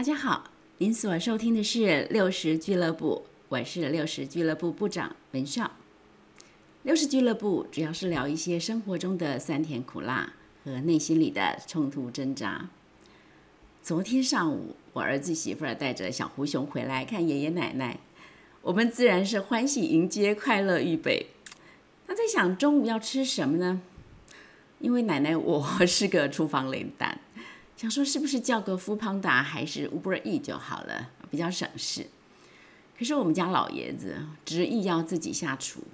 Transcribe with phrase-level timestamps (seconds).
[0.00, 0.44] 大家好，
[0.78, 5.72] 您所收听的是六十俱乐部，我是六十俱乐部部长文少。
[6.84, 10.32] 六十俱乐部主要是聊一些生活中的酸甜苦辣
[10.64, 12.70] 和内心里的冲突挣扎。
[13.82, 18.00] 昨天上午，我儿子媳妇儿带着小胡熊回来看爷爷奶奶，
[18.62, 21.26] 我们自然是欢喜迎接，快乐预备。
[22.06, 23.82] 他在想中午要吃什么呢？
[24.78, 27.19] 因为奶奶我是个厨房零蛋。
[27.80, 32.08] 想说是不是叫个 fu panda 还是 Uber E 就好了，比较省事。
[32.98, 35.84] 可是我们家老爷子执意要自己下厨，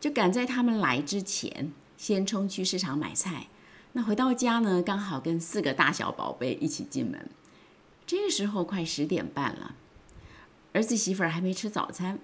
[0.00, 3.48] 就赶在他们来之前先冲去市场买菜。
[3.92, 7.28] 那回到家呢，刚好跟四个大小宝贝一起进门。
[8.06, 9.74] 这个时候快十点半了，
[10.72, 12.18] 儿子媳妇儿还没吃早餐，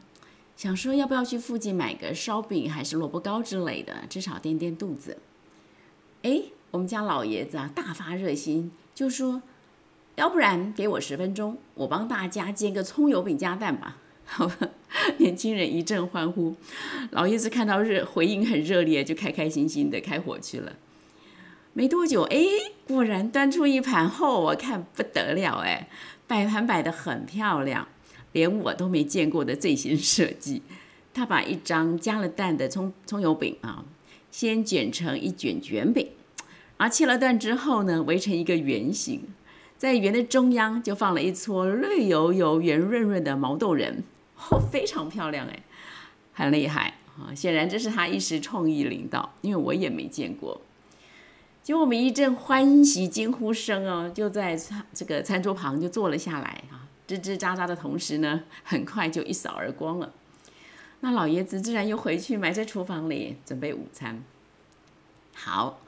[0.57, 5.19] 想说要不要去附近买个烧饼还是萝卜糕之类的，至少垫垫肚子。
[6.23, 6.45] 哎。
[6.71, 9.43] 我们家老爷子啊，大发热心，就说
[10.17, 13.99] ：“要不然给我十分钟，我帮大家煎个葱油饼加蛋吧。
[15.19, 16.55] ”年轻人一阵欢呼，
[17.11, 20.77] 老爷子看到热回应很热烈，就开开心心的开火去了。
[21.73, 22.39] 没多久，哎，
[22.87, 25.89] 果然端出一盘后，我看不得了，哎，
[26.27, 27.89] 摆盘摆的很漂亮，
[28.33, 30.63] 连我都没见过的最新设计。
[31.13, 33.85] 他把一张加了蛋的葱葱油饼啊，
[34.31, 36.09] 先卷成一卷卷饼。
[36.81, 39.35] 而，切了段之后呢，围成一个圆形，
[39.77, 44.03] 在圆的中央就放了一撮绿油油、圆润润的毛豆仁，
[44.49, 45.63] 哦，非常漂亮哎，
[46.33, 47.35] 很厉害啊！
[47.35, 50.59] 显然这是他一时创意领导，因为我也没见过。
[51.63, 60.15] 结果我们一阵欢喜惊呼声哦，就在餐这个餐桌旁就坐了下来啊，吱吱喳喳的同时呢，很快就一扫而光了。
[61.01, 64.25] 那老爷子自然又回去埋在厨房里准备午餐。
[65.35, 65.81] 好。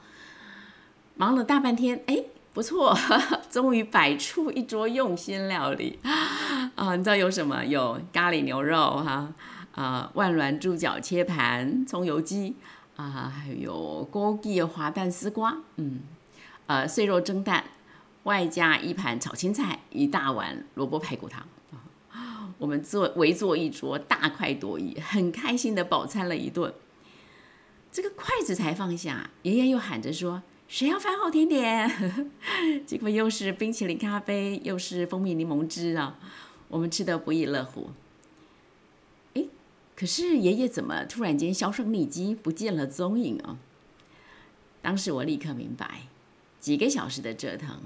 [1.15, 2.97] 忙了大半天，哎，不错，
[3.49, 6.95] 终于摆出一桌用心料理啊！
[6.95, 7.63] 你知道有什么？
[7.63, 9.31] 有咖喱牛肉哈，
[9.73, 12.55] 啊，万峦猪脚切盘，葱油鸡
[12.95, 16.01] 啊，还有枸杞滑蛋丝瓜，嗯，
[16.65, 17.63] 呃，碎肉蒸蛋，
[18.23, 21.45] 外加一盘炒青菜，一大碗萝卜排骨汤
[22.11, 26.73] 啊我们坐围坐一桌，大快朵颐，很开心的饱餐了一顿。
[27.91, 30.41] 这个筷子才放下，爷爷又喊着说。
[30.73, 31.87] 谁要饭后甜点？
[32.83, 36.17] 结果又是冰淇淋咖啡，又是蜂蜜柠檬汁啊！
[36.67, 37.91] 我们吃得不亦乐乎。
[39.35, 39.45] 哎，
[39.95, 43.59] 可是爷爷怎么突然间销声匿迹，不见了踪影啊？
[44.81, 46.07] 当时我立刻明白，
[46.59, 47.79] 几个小时的折腾，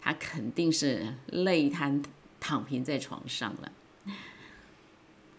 [0.00, 2.00] 他肯定是累瘫
[2.38, 3.72] 躺平在床上了。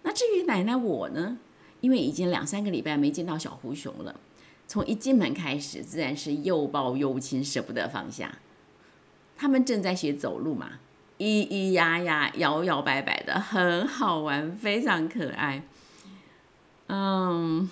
[0.04, 1.38] 那至于奶奶我呢？
[1.80, 4.20] 因为已经两三个礼拜没见到小胡熊了。
[4.70, 8.38] 从一进门开始，自然是又抱又亲，舍不得放下。
[9.36, 10.74] 他们正在学走路嘛，
[11.18, 15.64] 咿咿呀呀，摇摇摆摆的，很好玩，非常可爱。
[16.86, 17.68] 嗯，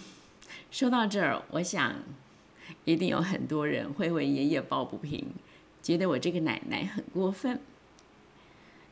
[0.72, 1.94] 说到这儿，我想
[2.85, 5.28] 一定有很多人会为爷爷抱不平，
[5.84, 7.59] 觉得我这个奶奶很过分。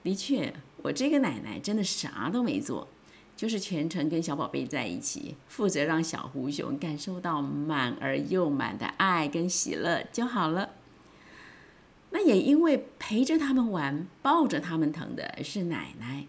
[0.03, 2.87] 的确，我这个奶奶真的啥都没做。
[3.35, 10.69] 就是全程跟小宝贝在一起，负责让小狐熊感受到满而又满的爱跟喜乐就好了。
[12.11, 16.27] 那也因为陪着他们玩、抱着他们疼的是奶奶，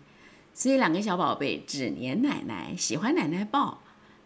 [0.52, 3.82] 所以两个小宝贝只黏奶奶，喜欢奶奶抱。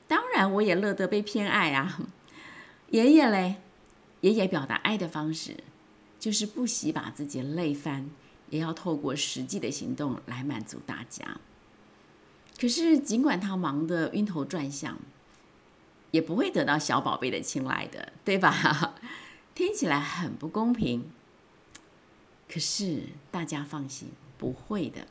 [0.09, 2.01] 当然，我也乐得被偏爱啊。
[2.89, 3.57] 爷爷嘞，
[4.23, 5.59] 爷爷表达爱的方式
[6.19, 8.09] 就是不惜把自己累翻，
[8.49, 11.37] 也要透过实际的行动来满足大家。
[12.61, 14.99] 可是，尽管他忙得晕头转向，
[16.11, 18.97] 也不会得到小宝贝的青睐的，对吧？
[19.57, 21.11] 听起来很不公平。
[22.47, 25.07] 可是大家放心，不会的。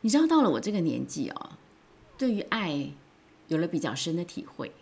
[0.00, 1.52] 你知道，到了我这个年纪哦，
[2.18, 2.90] 对于爱
[3.46, 4.72] 有了比较深的体会。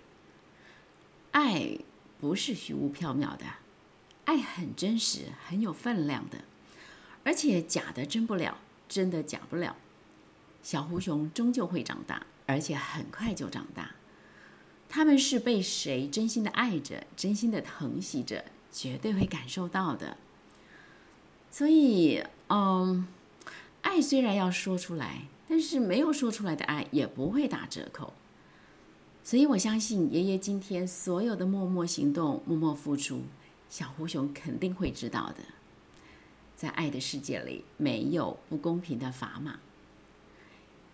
[1.32, 1.77] 爱
[2.19, 3.44] 不是虚无缥缈的，
[4.25, 6.38] 爱很真实，很有分量的，
[7.24, 8.57] 而且假的真不了，
[8.89, 9.77] 真的假不了。
[10.63, 13.93] 小狐熊终究会长大，而且很快就长大。
[14.89, 20.16] 他们是被谁真心的爱着、真心的疼惜着，绝对会感受到的。
[21.51, 23.07] 所以，嗯，
[23.83, 28.13] 爱虽然要说出来，但是没有说出来的爱也不会打折扣。
[29.22, 33.22] 所以我相信爷爷今天所有的默默行动、默默付出，
[33.69, 35.37] 小狐熊肯定会知道的。
[36.57, 39.60] 在爱的世界里，没有不公平的砝码。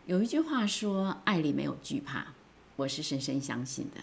[0.06, 2.26] 有一句话说：“爱里没有惧怕。”
[2.76, 4.02] 我是深深相信的。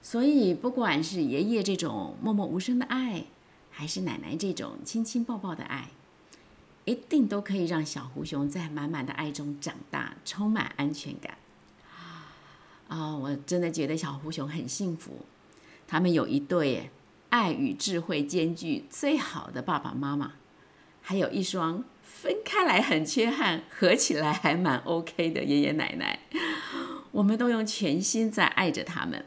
[0.00, 3.24] 所以，不管是爷爷这种默默无声的爱，
[3.72, 5.88] 还是奶奶这种亲亲抱抱的爱，
[6.84, 11.36] 一定都可以让小狐熊在满满的爱中长大，充满安全感。
[12.86, 15.26] 啊，我真的觉得小狐熊很幸福，
[15.88, 16.90] 他们有一对
[17.30, 20.34] 爱与智慧兼具最好的爸爸妈妈，
[21.00, 26.20] 还有一双分开来很缺憾，合起来还蛮 OK 的爷爷奶奶。
[27.12, 29.26] 我们都用全心在爱着他们。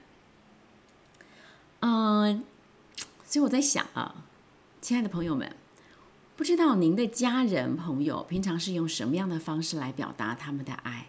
[1.82, 2.44] 嗯，
[3.26, 4.24] 所以我在想啊，
[4.82, 5.56] 亲爱的朋友们。
[6.38, 11.08] 不知道您的家人朋友平常是用什么样的方式来表达他们的爱？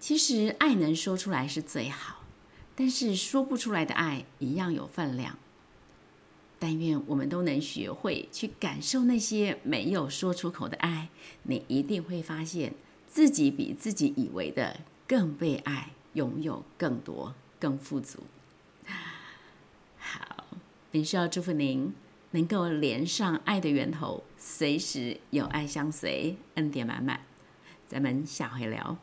[0.00, 2.24] 其实爱能说出来是最好，
[2.74, 5.38] 但是说不出来的爱一样有分量。
[6.58, 11.08] 但愿我们都能学会去感受那些没有说出口的爱，
[11.42, 12.74] 你一定会发现
[13.06, 18.20] 自己比自己以为的更被爱，拥有更多，更富足。
[19.98, 20.46] 好，
[20.92, 21.92] 林需要祝福您。
[22.30, 27.20] 能够连上爱的源头，随时有爱相随，恩典满满。
[27.86, 28.98] 咱们下回聊。